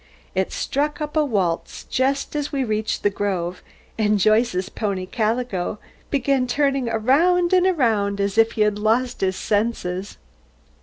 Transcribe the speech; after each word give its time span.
It 0.33 0.51
struck 0.51 0.99
up 0.99 1.15
a 1.15 1.23
waltz 1.23 1.83
just 1.83 2.35
as 2.35 2.51
we 2.51 2.63
reached 2.63 3.03
the 3.03 3.11
grove, 3.11 3.61
and 3.99 4.17
Joyce's 4.17 4.67
pony, 4.67 5.05
Calico, 5.05 5.77
began 6.09 6.47
turning 6.47 6.89
around 6.89 7.53
and 7.53 7.67
around 7.67 8.19
as 8.19 8.35
if 8.35 8.53
he 8.53 8.61
had 8.61 8.79
lost 8.79 9.21
his 9.21 9.35
senses. 9.35 10.17